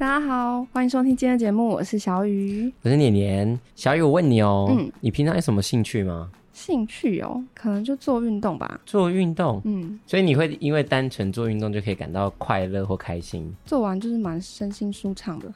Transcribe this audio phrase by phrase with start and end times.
[0.00, 3.60] 大家好，欢迎收听今天的节目，我是小雨，我是年年。
[3.76, 6.30] 小雨，我问你哦，嗯，你平常有什么兴趣吗？
[6.60, 8.78] 兴趣哦，可能就做运动吧。
[8.84, 13.50] 做运动，嗯，所以你会因为单纯做运动就可以感到快乐或开心？
[13.64, 15.50] 做完就是蛮身心舒畅的，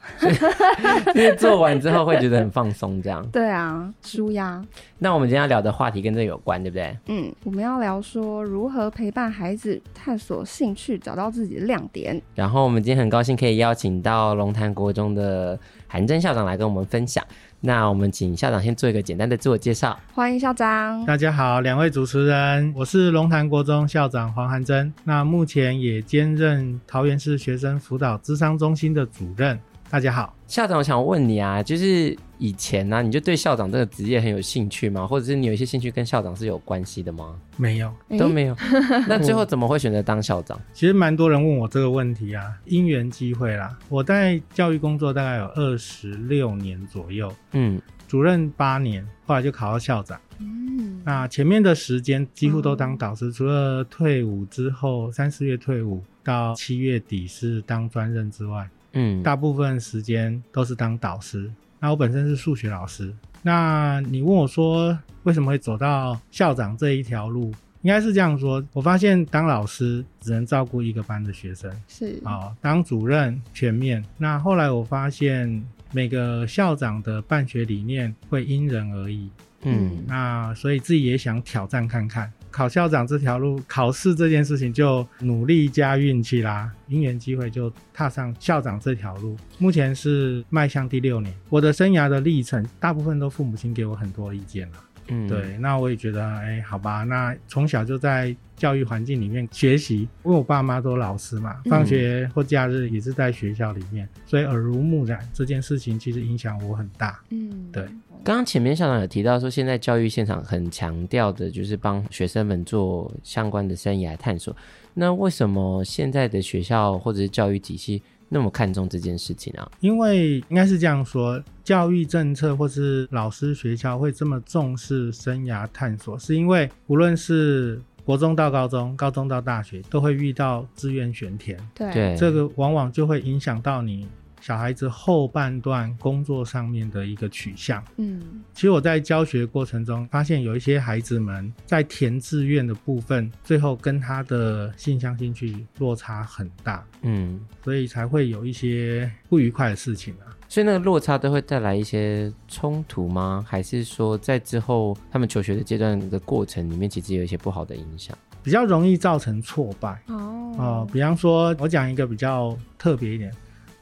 [1.13, 3.23] 因为 做完之后会觉得很放松，这样。
[3.31, 4.65] 对啊，舒压。
[4.97, 6.97] 那我们今天要聊的话题跟这有关，对不对？
[7.07, 12.19] 嗯，我们要聊说如何陪伴孩子探索兴趣，找到自己的亮点。
[12.33, 17.23] 然后我们今天很高兴可以邀请到龙潭国中的韩真校长来跟我们分享。
[17.61, 19.97] 那我们请校长先做一个简单的自我介绍。
[20.13, 21.03] 欢迎校长。
[21.05, 24.93] 大家好，两位主持人，我是龙潭国中校长黄韩真。
[25.03, 29.59] 那目前也兼任桃园市学生辅导智商中心的主任。
[29.89, 35.05] 大家好，校长，我想问你啊，就是以前呢、啊，你就对校长这个职业很有兴趣吗？
[35.05, 37.35] 或者是你有一些兴趣跟校长是有关系的吗？
[37.57, 38.55] 没有，都没有。
[39.09, 40.59] 那最后怎么会选择当校长？
[40.71, 43.75] 其实蛮多人问我这个问题啊，因缘机会啦。
[43.89, 50.19] 我在教育工作大概有二十六年左右，嗯，主任八年，后来就考到校长。
[50.37, 58.69] 嗯，那前面的时间几乎都当导师，嗯、除了退伍之后三四月退伍到七月底是当专任之外。
[58.95, 61.49] 嗯，大部分时间都是当导师。
[61.79, 63.13] 那我本身是数学老师。
[63.43, 67.53] 那你问我说，为什么会走到校长这一条路？
[67.83, 74.03] 应该是这样说，我发现当老师只能照顾一个班的学生，是啊、哦，当主任全面。
[74.17, 79.29] 那后来我发现，每个校长的办学理念会因人而异。
[79.61, 82.31] 嗯，那所以自己也想挑战看看。
[82.55, 89.35] 考校长这条路，考试这件事情就努力加运气啦，因缘机会就踏上校长这条路。
[89.57, 94.77] 目前是迈向第六年，我的生涯的历程，大部分都父母亲给我很多意见了。
[95.07, 107.19] 嗯，对，那我也觉得，哎，好吧，那从小就在教育环境里面学习，因为我爸妈都老师嘛，放学或假日也是在学校里面，嗯、所以耳濡目染这件事情其实影响我很大。
[107.29, 107.83] 嗯，对。
[108.23, 114.55] 刚刚前面校长有提到说，现在教育现场很强调的就是帮学生们做相关的生涯探索，
[114.95, 118.01] 那为什么现在的学校或者是教育体系
[118.35, 119.71] 那么看重这件事情啊？
[119.79, 134.05] 因为应该是这样说，教育政策或是老师学校会这么重视生涯探索，是因为无论是国中到高中，高中到大学，都会遇到志愿选填，对，这个往往就会影响到你。
[134.45, 138.21] 小孩子后半段工作上面的一个取向，嗯，
[138.53, 150.29] 其实我在教学过程中发现，有一些孩子们在填志愿的部分，最后跟他的性向兴趣落差很大，嗯，所以才会有一些不愉快的事情啊。
[150.47, 153.43] 所以那个落差都会带来一些冲突吗？
[153.47, 158.15] 还是说在之后他们求学的阶段的过程里面，其实有一些不好的影响？
[158.43, 160.87] 比较容易造成挫败哦。
[160.93, 163.33] 比方说，我讲一个比较特别一点。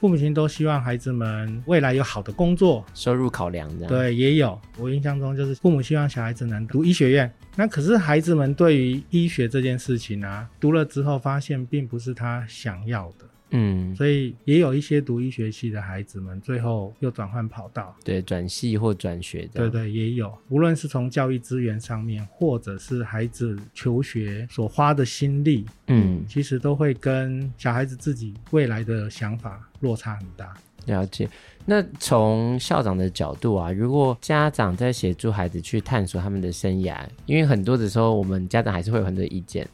[0.03, 3.87] 父母亲都希望孩子们未来有好的工作，收入考量这样。
[3.87, 4.59] 对，也有。
[4.77, 13.25] 我印象中就是父母希望小孩子能读医学院，那可是孩子们对于医学这件事情啊，读了之后发现并不是他想要的。
[13.55, 20.35] 嗯，所以也有一些读医学系的孩子们，最后又转换跑道，对，转系或转学的，对对，也有。
[20.49, 30.53] 无论是从教育资源上面，或者是孩子求学所花的心力，嗯，其实都会跟小孩子自己未来的想法落差很大。
[30.87, 31.29] 了解。
[31.65, 39.65] 那从校长的角度啊，如果家长在协助孩子去探索他们的生涯，因为很多的时候，我们家长还是会有很多意见。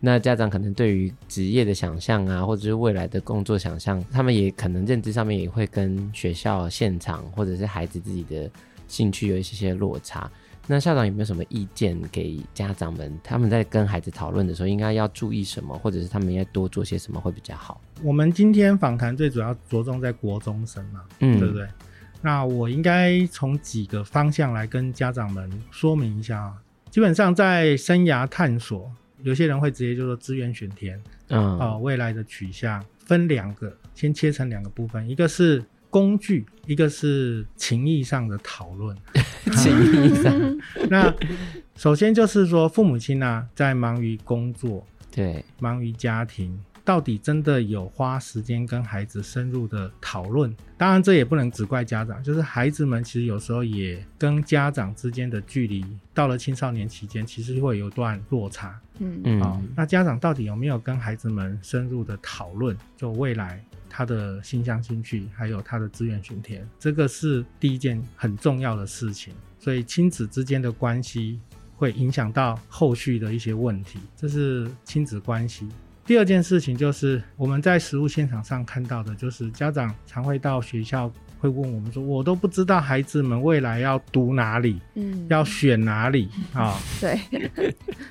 [0.00, 8.48] 那家长可能对于职业的想象啊，或者是未来的工作想象，他们也可能认知上面也会跟学校现场或者是孩子自己的
[8.86, 10.30] 兴趣有一些些落差。
[10.68, 13.18] 那校长有没有什么意见给家长们？
[13.24, 17.80] 他们在跟孩子讨论的时候，应该要注意什么，或者是他们应该多做些什么会比较好？
[18.02, 21.66] 我们今天访谈最主要着重在国中生嘛，嗯，对不对？
[22.20, 26.54] 那我应该从几个方向来跟家长们说明一下啊。
[26.90, 28.88] 基本上在生涯探索。
[29.22, 38.96] 有些人会直接就说资源选填，嗯，哦，未来的取向分两个，先切成两个部分，一个是工具，一个是情谊上的讨论。
[39.56, 39.72] 情
[40.04, 40.58] 谊上，
[40.90, 41.14] 那
[41.74, 46.58] 首先就是说，父母亲呢、啊、在忙于工作，对，忙于家庭，
[46.88, 50.56] 到底真的有花时间跟孩子深入的讨论？
[50.78, 58.80] 当然，这也不能只怪家长，就是孩子们其实有时候也跟家长之间的距离，到了青少年期间，其实会有段落差。
[59.00, 62.74] 嗯嗯，好，那家长到底有没有跟孩子们深入的讨论？
[62.96, 69.34] 就未来他的性向兴趣，还有他的志愿选填，这个是第一件很重要的事情。
[69.58, 71.38] 所以亲子之间的关系
[71.76, 75.68] 会影响到后续的一些问题，这是亲子关系。
[76.08, 87.20] 第二件事情就是我们在实物现场上看到的，就是家长常会到学校会问我们说：“我都不知道孩子们未来要读哪里，嗯，要选哪里 啊？”哦、对，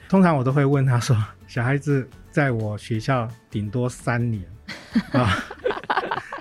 [0.08, 1.18] 通常我都会问他说
[1.50, 4.46] ：“小孩子在我学校顶多三年
[5.12, 5.44] 啊。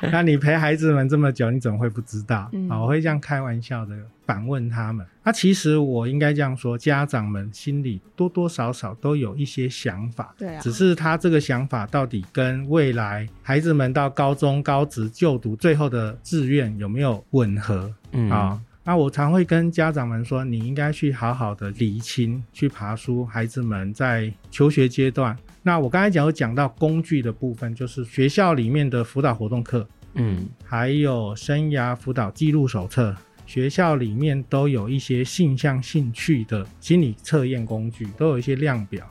[0.02, 2.48] 哦 ”那你陪孩子们这么久，你怎么会不知道？
[2.52, 5.06] 嗯、我会这样开玩笑的反问他们。
[5.24, 17.92] 那、啊、其实我应该这样说，家长们心里多多少少都有一些想法，对啊，只是他这个想法到底跟未来孩子们到高中、高职就读最后的志愿有没有吻合？
[18.12, 25.36] 嗯啊，那我常会跟家长们说，你应该去好好的理清，去爬书孩子们在求学阶段。
[25.60, 33.12] 那我刚才讲有讲到工具的部分，就是学校里面的辅导活动课，嗯，还有生涯辅导记录手册，
[33.44, 39.04] 学校里面都有一些性向兴趣的心理测验工具，都有一些量表，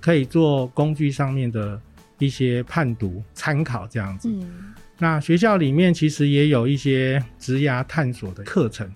[0.00, 1.80] 可以做工具上面的
[2.18, 4.28] 一些判读参考这样子。
[4.28, 8.92] 嗯，那学校里面其实也有一些职涯探索的课程。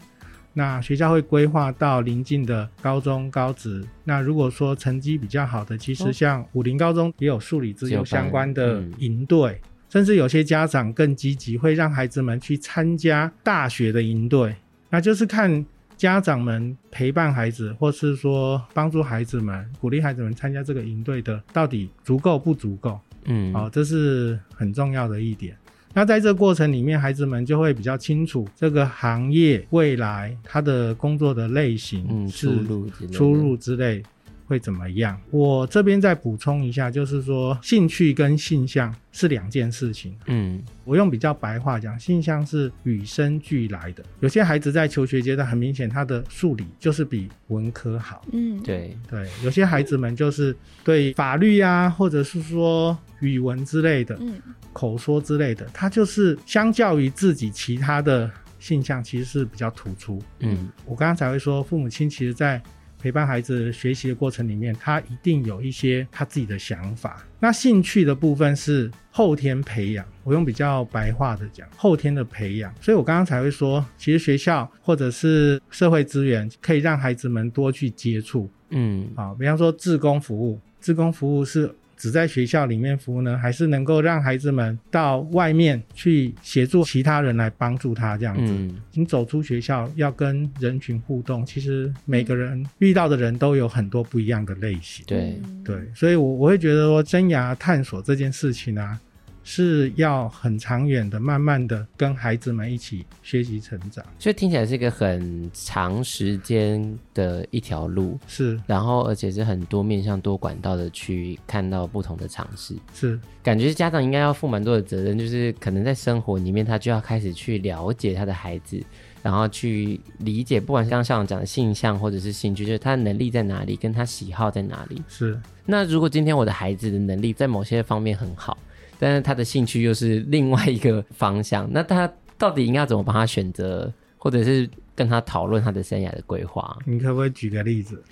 [0.57, 3.85] 那学校会规划到邻近的高中、高职。
[4.05, 14.55] 那如果说成绩比较好的，其实像武林高中也有数理资优相关的营队，嗯、甚至有些家长更积极，会让孩子们去参加大学的营队。
[14.89, 15.67] 那就是看
[15.97, 23.01] 家长们陪伴孩子，或是说帮助孩子们、鼓励孩子们参加这个营队的，到底足够不足够？
[23.25, 25.57] 嗯，好、哦，这是很重要的一点。
[25.95, 34.03] 那在这个过程里面，孩子们就会比较清楚这个行业未来他的工作的类型，嗯，出路出路之类
[34.47, 35.21] 会怎么样？
[35.31, 40.15] 我这边再补充一下，就是说兴趣跟性向是两件事情。
[40.27, 44.05] 嗯，我用比较白话讲，性向是与生俱来的。
[44.21, 48.25] 有些孩子在求学阶段，很明显他的数理就是比文科好。
[48.33, 54.17] 嗯，对对，有些孩子们就是对法律啊，或者是说语文之类的。
[54.21, 54.41] 嗯。
[54.75, 60.21] 口说之类的，他就是相较于自己其他的性向，其实是比较突出。
[60.41, 62.61] 嗯，我刚刚才会说，父母亲其实在
[63.05, 67.23] 陪伴孩子学习的过程里面，他一定有一些他自己的想法。
[67.39, 72.75] 那兴趣的部分是后天培养，我用比较白话的讲，后天的培养。
[72.81, 78.49] 所以我刚刚才会说，其实学校或者是社会资源可以让孩子们多去接触。
[78.71, 81.71] 嗯，啊，比方说志工服务，志工服务是。
[81.97, 88.53] 只在学校里面服务呢，还是能够让孩子们到外面去协助其他人来帮助他这样子？
[88.53, 95.05] 嗯，你走出学校要跟人群互动，其实每个人遇到的人都有很多不一样的类型。
[95.07, 98.99] 对对，所以我我会觉得说，生涯探索这件事情啊。
[99.45, 118.83] 是要很长远的，慢慢的跟孩子们一起学习成长，所以听起来是一个很长时间的一条路，是，然后而且是很多面向、多管道的去看到不同的尝试，是，感觉家长应该要负蛮多的责任，就是可能在生活里面，他就要开始去了解他的孩子，
[119.23, 125.39] 然后去理解，不管是刚校长讲的性向或者是兴趣，就是他的能力在哪里，跟他喜好在哪里，是。
[125.67, 128.57] 那如果今天我的孩子的能力在某些方面很好。
[128.99, 136.77] 但是他的兴趣又是另外一个方向，那他到底应该要怎么帮他选择，或者是跟他讨论他的生涯的规划？
[136.85, 138.03] 你可不可以举个例子？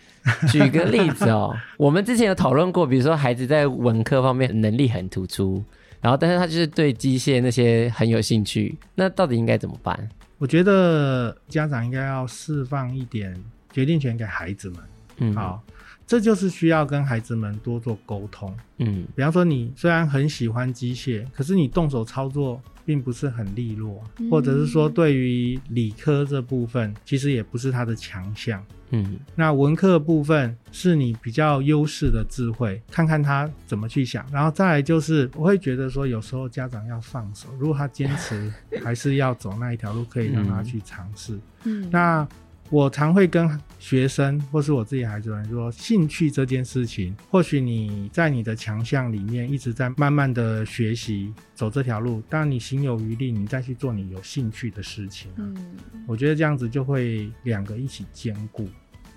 [0.51, 5.63] 举个例子哦， 我们之前有讨论过，比如说孩子在文科方面能力很突出，
[6.01, 10.09] 然后但是他就是对机械那些很有兴趣，那到底应该怎么办？
[10.39, 13.37] 我觉得家长应该要释放一点
[13.73, 14.79] 决定权给孩子们。
[15.19, 15.63] 嗯，好。
[16.13, 18.55] 这就是需要跟孩子们多做沟通。
[18.77, 28.63] 嗯，比方说你虽然很喜欢机械，可是你动手操作并不是很利落，嗯、或者是说对于理科这部分，其实也不是他的强项。
[28.91, 34.23] 嗯，那文科部分是你比较优势的智慧，看看他怎么去想。
[34.31, 38.53] 然后再来就是，我会觉得说，有时候家长要放手，如果他坚持
[38.85, 41.41] 还是要走那一条路，可以让他去尝试。
[41.65, 42.29] 嗯，那。
[42.73, 43.47] 我常会跟
[43.79, 55.31] 学生或是我自己孩子们说，兴趣这件事情，或许你在你的强项里面一直在慢慢的学习走这条路，当你心有余力，你再去做你有兴趣的事情。
[55.37, 55.55] 嗯，
[56.07, 58.67] 我觉得这样子就会两个一起兼顾，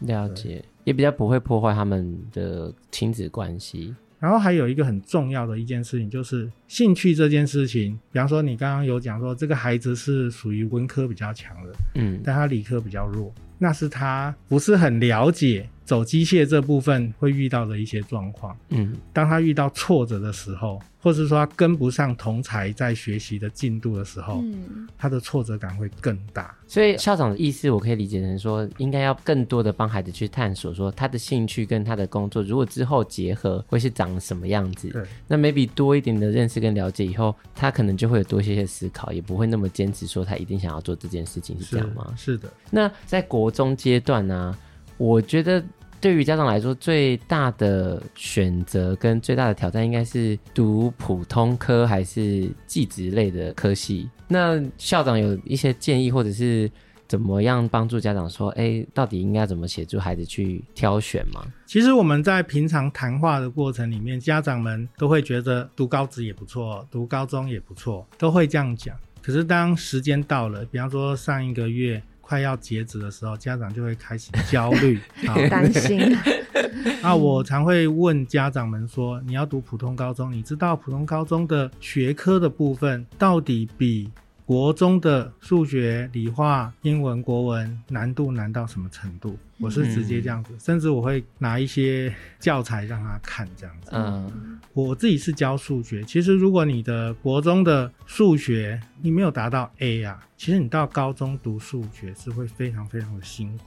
[0.02, 3.96] 了解，也比较不会破坏他们的亲子关系。
[4.20, 7.98] 然后还有一个很重要的一件事情，就是兴趣这件事情。
[8.12, 13.34] 比方说，你刚刚有讲说，这个孩子是属于文科比较强的，嗯，但他理科比较弱。
[13.60, 18.58] 那是他不是很了解走机械这部分会遇到的一些状况。
[18.70, 26.54] 嗯，当他遇到挫折的时候，或是说他跟不上同才在学习的进度的时候，嗯，他的挫折感会更大。
[26.68, 34.90] 所以校长的意思，我可以理解成说，应该要更多的帮孩子去探索，说他的兴趣跟他的工作，如果之后结合，会是长什么样子。
[34.90, 42.12] 对，那 maybe 多一点的认识跟了解以后，他可能就会有多一些些思考，也不会那么坚持说他一定想要做这件事情，是这样吗？
[42.18, 42.52] 是，是的。
[42.72, 44.60] 那在国中阶段呢、啊，
[44.98, 45.64] 我觉得。
[46.02, 54.08] 对于家长来说，最大的选择跟最大的挑战，应该是读普通科还是技职类的科系？
[54.28, 56.70] 那校长有一些建议，或者是
[57.08, 61.44] 怎么样帮助家长说，哎，到底应该怎么协助孩子去挑选吗？
[61.66, 68.96] 其实我们在平常谈话的过程里面，家长们都会觉得读高职也不错，读高中也不错，都会这样讲。
[69.24, 72.04] 可是当时间到了，比方说上一个月。
[72.26, 75.00] 快要截止的时候，家长就会开始焦虑、
[75.48, 76.18] 担心。
[77.04, 84.10] 那，我常会问家长们说：“你要读普通高中，你知道普通高中的学科的部分到底比？”
[84.44, 89.36] 国中的数学、理化、英文、国文难度难到什么程度？
[89.60, 93.90] 我是直接这样子，嗯、甚至我会拿一些教材让他看这样子。
[93.94, 103.64] 嗯，我自己是教数学，其实如果你的国中的数学你没有达到 A 啊，其实你到高中读数学是会非常非常的辛苦，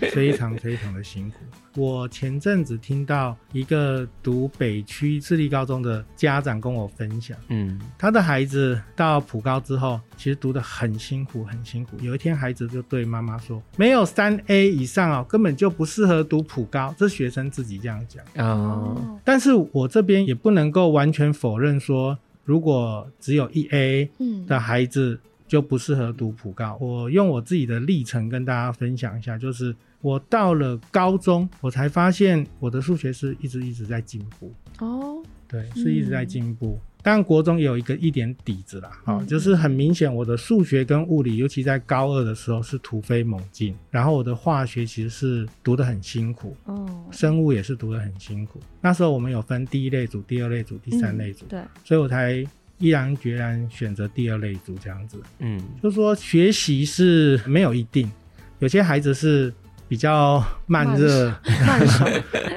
[0.00, 1.36] 对， 非常非常的辛苦。
[1.76, 11.96] 我前阵子听到一个读北区私立高中的家长跟我分享，嗯，他的孩子到普高之后，其实读得很辛苦，很辛苦。
[12.00, 18.24] 有一天，孩子就对妈妈说：“没有三 A 以上哦，根本就不适合读普高。”这学生自己这样讲。
[18.46, 24.10] 哦，但是我这边也不能够完全否认说，如果只有一 A
[24.46, 26.76] 的孩子就不适合读普高。
[26.80, 29.74] 我用我自己的历程跟大家分享一下，就是。
[30.00, 36.78] 我到了高中，我才发现我的数学是一直一直在进步哦，对，是一直在进步。
[37.02, 43.74] 当然、嗯，国中也有一个一点底子啦，好、嗯，就是很明显我的数学跟物理，尤其在高二的时候是突飞猛进。
[43.90, 48.60] 然后我的化学其实是读得很辛苦哦，生物也是读得很辛苦。
[48.80, 52.44] 那时候我们有分第一类组、第二类组、第三类组，嗯、对，所以我才
[52.78, 55.20] 毅然决然选择第二类组这样子。
[55.38, 58.10] 嗯，就是说学习是没有一定，
[58.58, 59.52] 有些孩子是。
[59.88, 61.34] 比较慢热、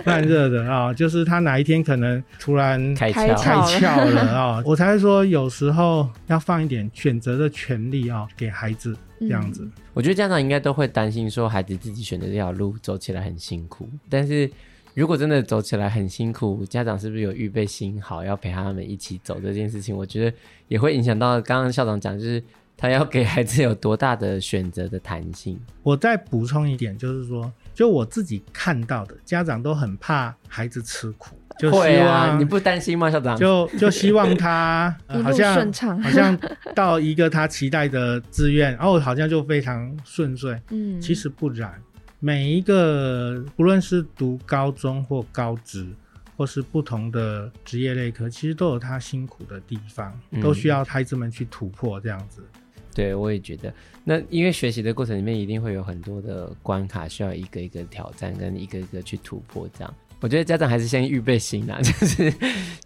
[0.05, 9.63] 慢热 的啊、哦，就是他哪一天可能突然开窍开窍了 啊、哦，我才会说有时候要放一点选择的权利啊、哦，给孩子这样子。
[9.63, 14.51] 嗯、我觉得家长应该都会担心说孩子自己选的这条路走起来很辛苦，但是
[14.93, 19.95] 如果真的走起来很辛苦，家长是不是有预备心好要陪他们一起走这件事情？
[19.95, 22.43] 我觉得也会影响到刚刚校长讲就是。
[22.81, 25.59] 他要给孩子有多大的选择的弹性？
[25.83, 33.37] 我再补充一点，就是说，就我自己看到的，家长都很怕孩子吃苦，就希望啊，你不担心吗，校长？
[33.37, 35.71] 就 就希望他、呃、好像
[36.01, 36.35] 好像
[36.73, 40.59] 到一个他期待的志愿，哦，好像就非常顺遂。
[40.71, 41.79] 嗯，其实不然，
[42.19, 45.85] 每一个不论是读高中或高职，
[46.35, 52.41] 或是不同的职业类科，其实都有他辛苦的地方，都需要孩子们去突破这样子。
[52.93, 53.73] 对，我也觉得。
[54.03, 59.69] 那因为学习的过程里面一定会有很多的关卡，需要一个一个挑战，跟一个一个去突破。
[59.77, 62.33] 这样，我觉得家长还是先预备心啊， 就是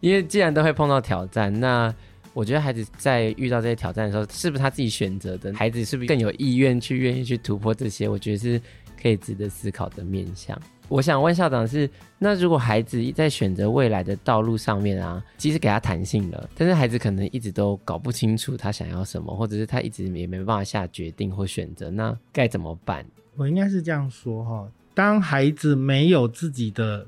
[0.02, 1.94] 因为既然都会碰到挑战，那
[2.34, 5.54] 我觉得孩子在遇到这些挑战的时候，是不是他自己选择的？
[5.54, 8.10] 孩子是不是更有意愿去愿意去突破这些？
[8.10, 8.62] 我觉得是
[9.06, 10.60] 可以值得思考的面向。
[10.88, 23.06] 我想问校长是，那如果孩子在选择未来的道路上面啊，即使给他弹性了，但是孩子可能一直都搞不清楚他想要什么，或者是他一直也没办法下决定或选择，那该怎么办？
[23.36, 27.06] 我应该是这样说哈，当孩子没有自己的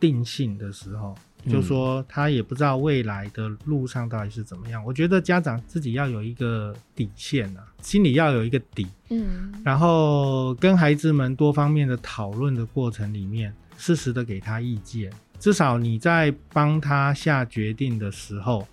[0.00, 1.16] 定性的时候。
[1.48, 4.84] 就说他也不知道未来的路上到底是怎么样。
[4.84, 8.84] 我觉得家长自己要有一个底线啊，心里要有一个底。
[9.10, 15.12] 嗯，然后跟孩子们多方面的讨论的过程里面，适时的给他意见。
[15.38, 18.66] 至少你在帮他下决定的时候，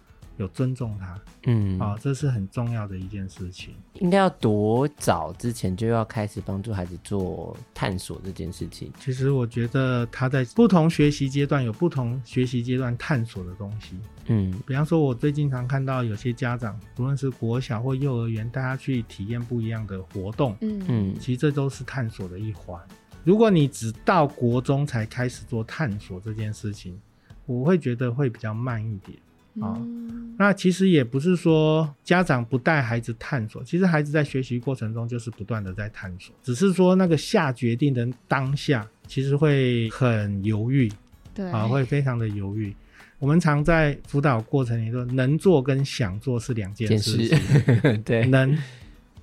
[0.43, 3.73] 有尊重他，嗯，啊、哦，这是很重要的一件事情。
[3.95, 8.91] 应该要多早之前就要开始帮助孩子做探索这件事情？
[8.99, 13.97] 其实我觉得他在不同学习阶段有不同学习阶段探索的东西。
[14.25, 20.55] 嗯，比方说，我最经常看到有些家长，不论是国小或幼儿园，带他去体验不一样的活动。
[20.61, 22.79] 嗯嗯，其实这都是探索的一环。
[23.23, 26.99] 如果你只到国中才开始做探索这件事情，
[27.45, 29.17] 我会觉得会比较慢一点
[29.61, 29.77] 啊。
[29.79, 40.91] 嗯、那其实也不是说家长不带孩子探索，其实孩子在学习过程中就是不断的在探索，只是说那个下决定的当下，其实会很犹豫，
[41.33, 42.75] 对啊，会非常的犹豫。
[43.19, 48.57] 我们常在辅导过程里说，能做跟想做是两件事情，对，能。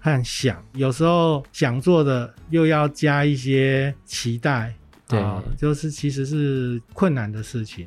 [0.03, 4.75] 和想，有时候想做的又要加一些期待，
[5.07, 7.87] 对、呃，就是其实是困难的事情。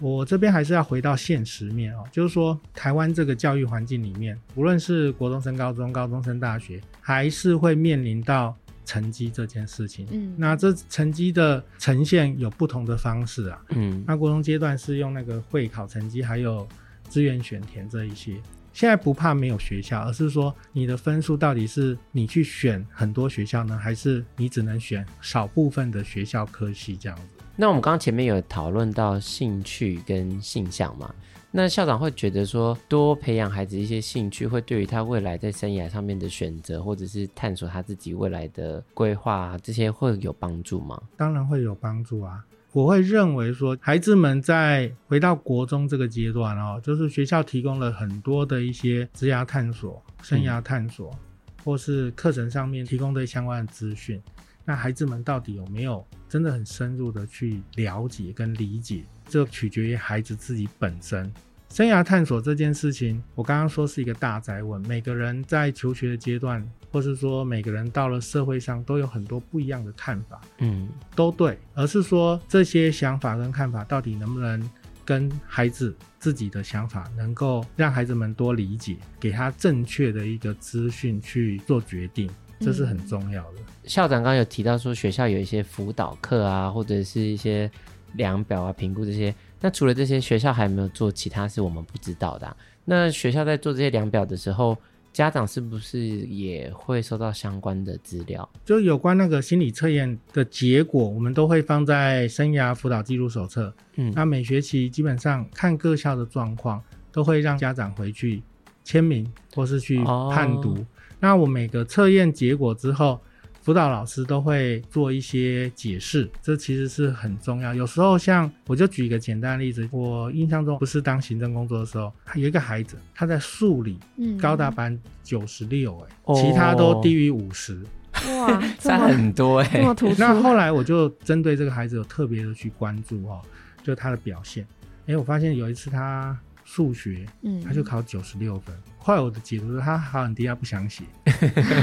[0.00, 10.06] 我这边还是要回到现实面哦，就是说台湾这个教育环境里面，无论是国中升高中、高中升大学，还是会面临到成绩这件事情。
[10.10, 13.62] 嗯，那这成绩的呈现有不同的方式啊。
[13.70, 16.68] 嗯，那国中阶段是用那个会考成绩，还有
[17.08, 18.36] 志愿选填这一些。
[18.72, 27.22] 现在不怕没有学校，而是说你的分数到底是你去选很多学校呢，还是你只能选少部分的学校科系这样子？
[27.56, 31.14] 那我们刚刚前面有讨论到兴趣跟性向嘛？
[31.52, 41.00] 那校长会觉得说，多培养孩子一些兴趣，会对于他未来在生涯上面的选择，或者是探索他自己未来的规划，这些会有帮助吗？
[41.16, 42.44] 当然会有帮助啊。
[42.72, 51.18] 我会认为说，孩子们在回到国中这个阶段哦，就是学校提供了很多的一些职涯探索、生涯探索，嗯、
[51.64, 54.20] 或是课程上面提供的相关的资讯。
[54.64, 59.04] 那孩子们到底有没有真的很深入的去了解跟理解？
[59.28, 61.32] 这取决于孩子自己本身。
[61.70, 64.80] 生涯探索这件事情，我刚刚说是一个大宅问。
[64.86, 71.58] 每个人在求学的阶段，或是说每个人到了社会上，都有很多不一样的看法，嗯，都对。
[71.74, 74.70] 而是说这些想法跟看法，到底能不能
[75.04, 82.30] 跟孩子自己的想法，能够让孩子们多理解，给他正确的一个资讯去做决定，
[82.64, 83.58] 这是很重要的。
[83.84, 87.70] 校长刚刚有提到说，学校有一些辅导课啊，或者是一些
[88.14, 89.34] 量表啊、评估这些。
[89.60, 92.56] 那除了这些，学校还有没有做其他是我们不知道的啊？
[92.84, 94.76] 那学校在做这些量表的时候，
[95.12, 98.48] 家长是不是也会收到相关的资料？
[98.64, 103.72] 就有关那个心理测验的结果，我们都会放在生涯辅导记录手册。
[103.96, 108.42] 嗯，那每学期基本上看各校的状况，都会让家长回去
[108.82, 110.74] 签名或是去判读。
[110.74, 110.86] 哦。
[111.24, 113.18] 那我每个测验结果之后，
[113.62, 117.72] 辅导老师都会做一些解释，这其实是很重要。
[117.74, 123.98] 有时候像我就举一个简单的例子，我印象中不是当行政工作的时候，有一个孩子他在数理
[124.38, 127.82] 高达班九十六，哎，其他都低于五十，
[128.28, 130.14] 哇， 差很多哎、欸。
[130.18, 133.40] 那后来我就针对这个孩子有特别的去关注哦，
[133.82, 134.62] 就他的表现。
[135.06, 136.38] 哎、欸，我发现有一次他
[136.74, 138.74] 数学，嗯，他就考九十六分。
[138.98, 141.04] 后来我的解读是他考很低，他不想写，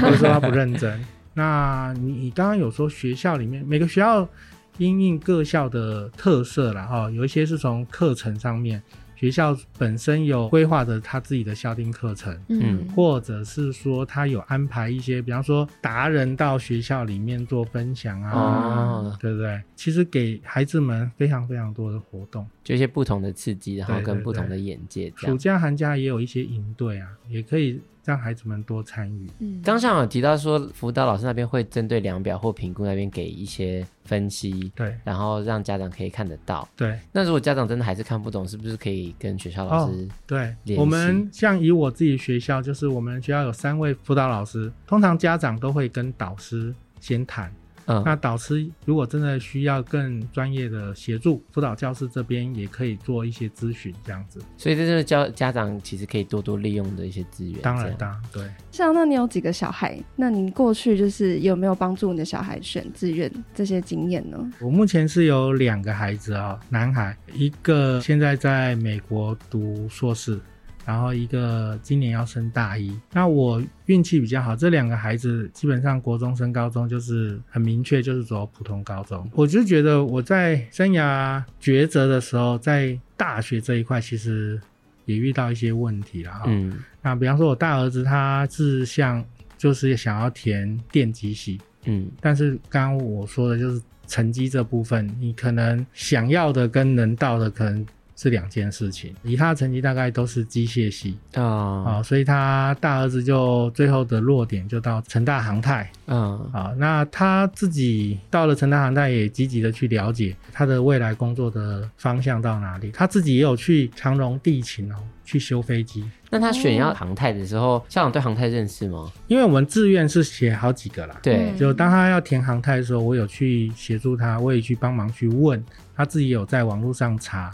[0.02, 1.02] 或者说他不认真。
[1.32, 4.28] 那你你刚刚有说学校里面每个学校
[4.76, 8.82] 因应各校的特色啦哈，有一些是从课程上面。
[9.22, 19.62] 学校本身有规划着他自己的校定课程，嗯，或者是说他有安排一些，比方说达人到学校里面做分享啊，哦、对不对？
[19.76, 25.02] 其实给孩子们非常非常多的活动，就一些不同的刺激，然后跟不同的眼界。
[25.02, 27.80] 对对对，暑假寒假也有一些营队啊，也可以。
[28.04, 29.30] 让孩子们多参与。
[29.38, 36.68] 嗯，刚上有提到说，辅导老师那边会针对量表或评估那边给一些分析，对，然后让家长可以看得到。
[36.76, 40.08] 对，那如果家长真的还是看不懂，是不是可以跟学校老师、哦？
[40.26, 47.52] 对，我们像以我自己学校，就是我们学校有三位辅导老师，通常家长都会跟导师先谈。
[47.86, 54.40] 嗯，那导师如果真的需要更专业的协助，辅导教师这边也可以做一些咨询，这样子。
[54.56, 57.60] 所以这就是教家长其实可以多多利用的一些资源。
[57.60, 58.50] 当然，当然，对。
[58.70, 59.98] 像那你有几个小孩？
[60.16, 64.38] 那你过去就是有没有帮助你的小孩选志愿这些经验呢？
[64.60, 70.40] 我目前是有两个孩子啊、哦，男孩，一个现在在美国读硕士。
[70.84, 79.30] 然后一个今年要升大一，那我运气比较好，这两个孩子基本上国中升高中就是很明确，就是走普通高中。
[79.32, 84.60] 我就觉得我在生涯抉择的时候，在大学这一块其实
[85.04, 86.42] 也遇到一些问题了哈。
[86.46, 89.24] 嗯，那比方说我大儿子他志向
[89.56, 97.86] 就是想要填电机系，嗯，但是刚刚我说的就是成绩这部分，你可能想要的跟能到的可能。
[98.22, 116.08] 是两件事情，以他的成绩大概都是机械系啊，啊，所以他大儿子就最后的落点就到成大航太，嗯，啊，那他自己到了成大航太也积极的去了解他的未来工作的方向到哪里，他自己也有去长荣地勤哦，去修飞机。
[116.30, 119.10] 那他选要航太的时候，校长对航太认识吗？
[119.26, 125.60] 因为我们志愿是写好几个啦，对，就当他要填航太的时候，我有去协助他，我也去帮忙去问，
[125.96, 127.50] 他自己有在网络上查。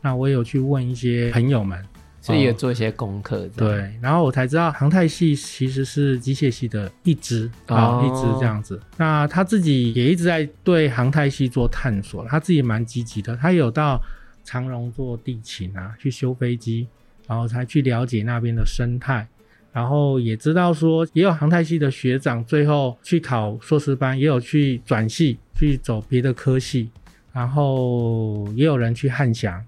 [0.00, 1.84] 那我有去问一些朋友们。
[2.22, 8.78] 所以有做一些功课，对，然后我才知道航太系其实是机械系的一支啊，哦、一支这样子。
[8.98, 13.34] 那他自己也一直在对航太系做探索，他自己也蛮积极的。
[13.38, 13.98] 他有到
[14.44, 16.86] 长荣做地勤啊，去修飞机，
[17.26, 19.26] 然后才去了解那边的生态，
[19.72, 26.90] 然后也知道说，也有航太系的学长最后去考硕士班，也有去转系去走别的科系，
[27.32, 29.64] 然后也有人去汉翔。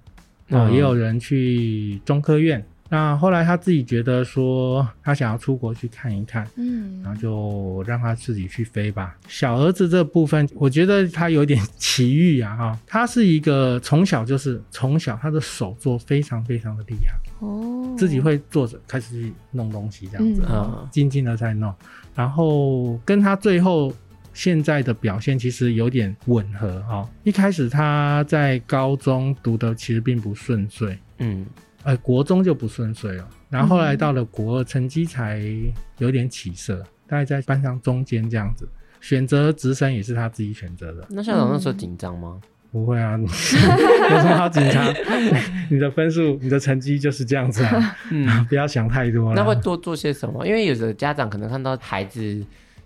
[0.52, 2.64] 啊、嗯，也有人去中科院。
[2.88, 9.16] 那后来他自己觉得说，他想要出国去看一看，嗯，然后就让他自己去飞吧。
[9.26, 21.74] 小儿子这部分，我觉得他有点奇遇啊，哈，他是一个从小就是从小他的手作非常非常的厉害哦，自己会坐着开始去弄东西这样子啊，静静的在弄，
[22.14, 23.90] 然后跟他最后。
[24.32, 27.08] 现在的表现其实有点吻合哈、哦。
[27.22, 31.46] 一开始他在高中读的其实并不顺遂，嗯，
[31.82, 33.28] 呃，国中就不顺遂了。
[33.50, 35.42] 然后后来到了国二，成绩才
[35.98, 38.68] 有点起色，大概在班上中间这样子。
[39.00, 41.06] 选择直升也是他自己选择的。
[41.10, 42.40] 那校长那时候紧张吗？
[42.70, 44.94] 不会啊，有什么好紧张？
[45.68, 49.34] 你的分数、你的成绩就是这样子啊，嗯， 不要想太多。
[49.34, 50.46] 那会多做些什么？
[50.46, 52.42] 因为有的家长可能看到孩子。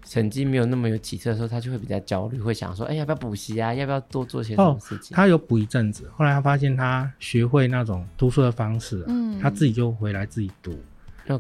[0.09, 3.75] 成绩没有那么有起色的时候，他就会比较焦虑，会想说：“哎，要不要补习啊？
[3.75, 10.79] 要不要多做些什么事情？”哦，他有补一阵子，后来他发现他学会那种读书的方式，嗯，他自己就回来自己读。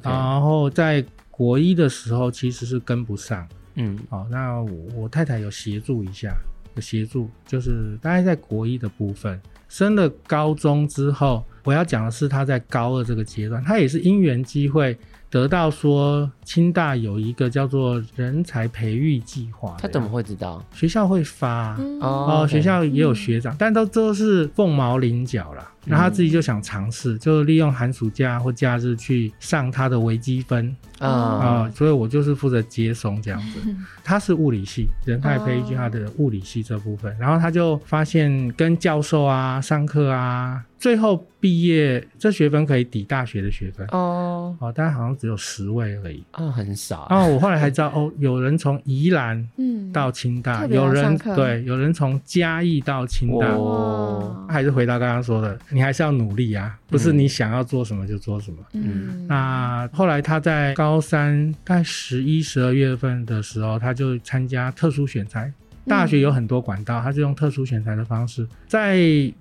[0.02, 6.34] 然后在国一的时候其实是跟不上，嗯，哦，那我，我太太有协助一下，
[6.74, 14.98] 有协助，就是大概在国一的部分，升了高中之后，我要讲的是他在高二这个阶段，他也是因缘机会。
[15.28, 20.64] 得到说，清大有一个叫做人才培育计划，他怎么会知道？
[20.72, 25.72] 学校会发、嗯、哦，okay, 学校也有学长，嗯、但都都是凤毛麟角啦。
[25.86, 33.60] 然后他自己就想尝试，就利用寒暑假或假日去上他的微积分啊啊，所以我就是负责接送这样子。
[34.04, 47.06] 他是物理系，人才培育他的物理系这部分，然后他就发现跟教授啊上课啊，最后毕业这学分可以抵大学的学分哦哦，但好像只有十位而已啊，很少。
[47.10, 55.58] 然后我后来还知道哦，有人从宜兰嗯到清大，有人对，有人从嘉义到清大哦，还是回到刚刚说的。
[55.76, 58.56] 你还是要努力啊，不是你想要做什么就做什么。
[58.72, 65.52] 嗯，那后来他在高三，在十一、十二月份的时候，他就参加特殊选才。
[65.86, 68.46] 大学有很多管道，他是用特殊选材的方式。
[68.66, 68.98] 在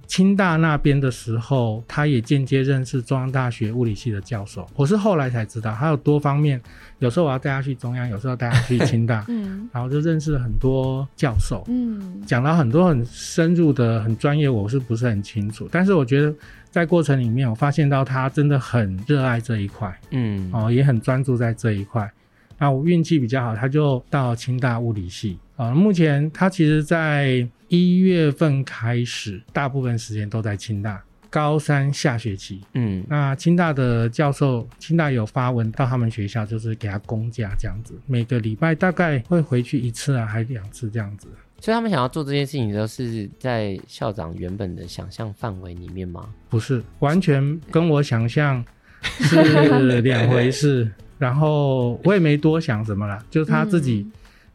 [0.08, 4.68] 清大那边的时候，他也间接认识中央大学物理系的教授。
[4.76, 6.62] 我是后来才知道，他有多方面。
[7.00, 15.68] 有时候我要带他去中央，有时候带他去清大， 嗯，然后就认识了很多教授，嗯，讲到很多很深入的、很专业，我是不是很清楚？
[15.70, 16.34] 但是我觉得
[16.72, 22.10] 在过程里面，我发现到他真的很热爱这一块，嗯，哦，也很专注在这一块。
[22.58, 25.38] 那我运气比较好，他就到清大物理系。
[25.56, 31.02] 啊，目前他其实在一月份开始，大部分时间都在清大。
[31.28, 41.28] 高三下学期，嗯，那清大的教授，清大有发文到他们学校，就是给他公假这样子，每个礼拜大概会回去一次啊，还是两次这样子。
[41.60, 46.30] 所以他们想要做这件事情，都是在校长原本的想象范围里面吗？
[46.50, 48.64] 不是，完全跟我想象
[49.02, 50.90] 是两回事。
[51.18, 54.08] 然后我也没多想什么啦， 就是他自己。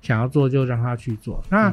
[0.03, 1.45] 想要做就让他去做。
[1.51, 1.71] 那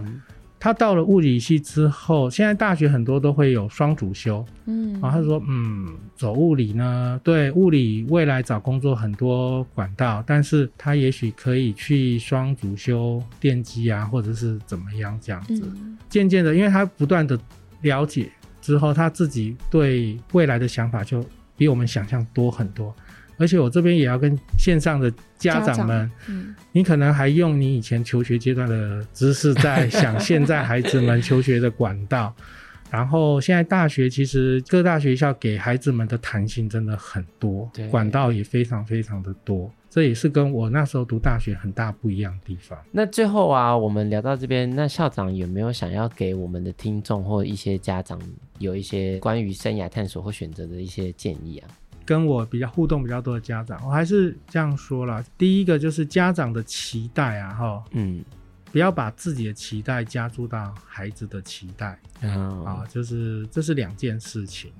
[0.59, 4.45] 他到了物理系之后，现在大学很多都会有双主修。
[4.65, 15.63] 嗯，然后他说：“嗯，走物理呢，对物理未来找工作很多管道，但是他也许可以去双主修电机啊，或者是怎么样这样子。
[15.77, 17.39] 嗯，渐渐的，因为他不断的
[17.79, 18.29] 了解
[18.61, 22.93] 之后，他自己对未来的想法就比我们想象多很多。”
[23.37, 32.33] 而且我这边也要跟线上的家长们，嗯，你可能还用你以前求学阶段的知识在想现在孩子们求学的管道，
[32.89, 42.77] 然后现在大学其实各大学校给孩子们的弹性真的很多，对，管道也非常非常的多，这也是跟我那时候读大学很大不一样的地方。
[42.91, 48.19] 那最后啊，我们聊到这边，那校长有没有想要给我们的听众或一些家长
[48.57, 51.69] 有一些关于生涯探索或选择的一些建议啊？
[52.07, 55.21] 跟我比较互动比较多的家长，我还是这样说啦。
[55.37, 58.23] 第一个就是家长的期待啊，哈，嗯，
[58.71, 64.71] 不要把自己的期待加注到孩子的期待，嗯，啊，就是这是两件事情。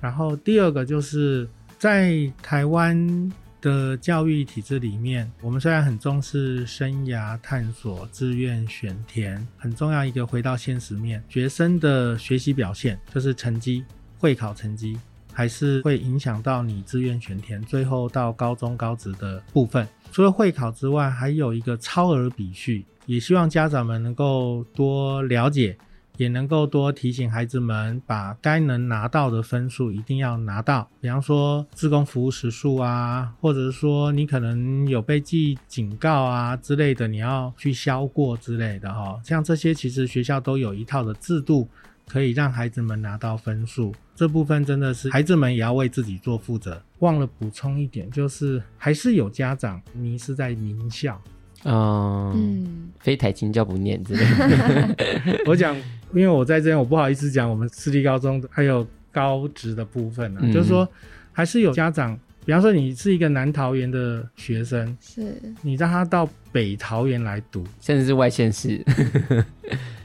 [0.00, 1.46] 然后第二个就是
[1.78, 3.30] 在台湾
[3.60, 13.84] 的教育体制里面，我们虽然很重视生涯探索、志愿选填，很重要一个回到现实面，学生的学习表现就是成绩。
[14.18, 14.96] 会考成绩，
[15.32, 19.86] 还是会影响到你志愿全填，最后到高中高职的部分。
[20.10, 25.76] 除了会考之外，还有一个超额比序，也希望家长们能够多了解。
[26.18, 30.86] 也能够多提醒孩子们，把该能拿到的分数一定要拿到。
[31.00, 39.18] 比方说，自工服务时数啊，或者是说你可能有被记警告啊之类的，你要去销过之类的哈。
[39.24, 41.66] 像这些，其实学校都有一套的制度，
[42.12, 43.94] 可以让孩子们拿到分数。
[44.14, 46.80] 这部分真的是孩子们也要为自己做负责。
[46.98, 51.18] 忘了补充一点，就是还是有家长迷失在名校。
[51.64, 55.42] 嗯，嗯，非台清教不念之类的。
[55.48, 55.74] 我讲，
[56.12, 60.52] 因为我在这边，我不好意思讲我们私立高中还有高职的部分呢、啊嗯。
[60.52, 60.86] 就是说，
[61.32, 68.84] 还是有家长，比方说你是一个南桃园的学生，是你让他到北桃园来读，甚至是外县市，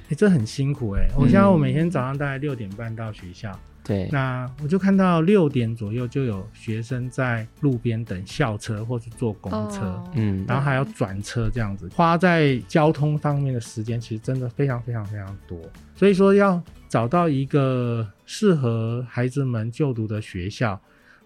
[0.07, 1.13] 哎、欸，这很辛苦哎、欸。
[1.17, 3.51] 我像我每天早上大概六点半到学校。
[3.51, 15.57] 嗯对，那我就看到六点左右就有学生在路边等校车或是坐公车，嗯、oh，然后还要转车这样子，花在交通方面的时间其实真的非常非常非常多。
[15.95, 20.77] 所以说要找到一个适合孩子们就读的学校，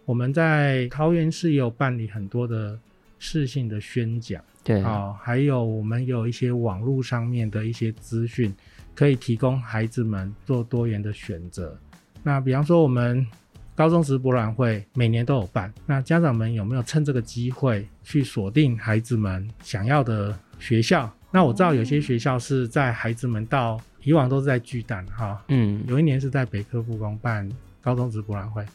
[0.06, 2.78] 我们在桃园市也有办理很多的
[3.18, 8.54] 适性的宣讲，对，哦，还有我们有一些网络上面的一些资讯，
[8.96, 11.78] 可以提供孩子们做多元的选择。
[12.24, 13.26] 那比方说，我们
[13.74, 21.12] 高中时博览会每年都有办，那家长们有没有趁这个机会去锁定孩子们想要的学校？
[21.32, 27.50] 那我知道有些学校是在孩子们到以往都是在巨蛋哈，嗯，有一年是在北科复工办
[27.82, 28.66] 高中职博览会。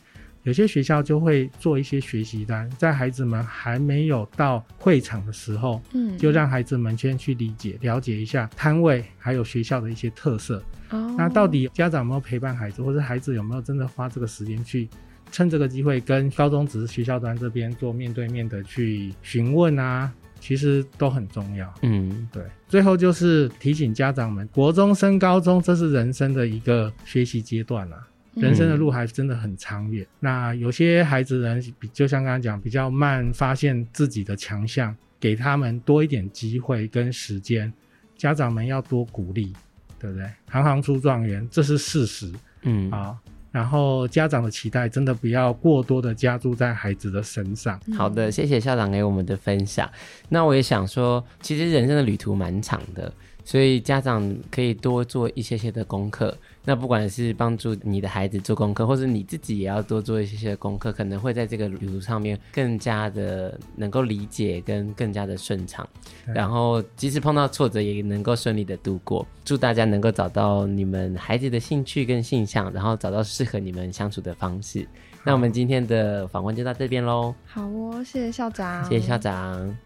[0.46, 10.62] 有些学校就会做一些学习单，在孩子们还没有到会场的时候，嗯，就让孩子们先去理解、了解一下摊位，还有学校的一些特色。
[10.90, 14.88] 哦，那到底家长有没有陪伴孩子，或者孩子有没有真的花这个时间去，
[15.32, 20.12] 趁这个机会跟高中职学校端这边做面对面的去询问啊？
[20.38, 21.74] 其实都很重要。
[21.82, 22.44] 嗯，对。
[22.68, 28.06] 最后就是提醒家长们，国中升高中，这是人生的一个学习阶段啊。
[28.37, 30.09] 人生的路还真的很长远，嗯。
[30.20, 37.72] 那有些孩子人比，就像刚刚讲，比较慢发现自己的强项，给他们多一点机会跟时间，
[38.16, 39.53] 家长们要多鼓励，
[39.99, 40.31] 对不对？
[40.51, 42.33] 行行出状元，这是事实。
[42.62, 43.16] 嗯，啊。
[43.53, 47.81] 然后家长的期待真的不要过多的加注在孩子的身上。
[47.96, 49.90] 好的，谢谢校长给我们的分享。
[50.29, 53.11] 那我也想说，其实人生的旅途蛮长的。
[53.46, 65.88] 所以家长可以多做一些些的功课，那不管是帮助你的孩子做功课，或者你自己也要多做一些些的功课，可能会在这个旅途上面更加的能够理解跟更加的顺畅，
[66.35, 69.24] 然后即使碰到挫折也能够顺利的度过。
[69.44, 74.85] 祝大家能够找到你们孩子的兴趣跟性向，然后找到适合你们相处的方式。
[75.22, 77.32] 那我们今天的访问就到这边喽。
[77.46, 79.86] 好哦，谢谢校长，谢谢校长。